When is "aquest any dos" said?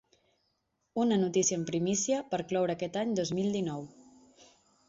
2.79-3.37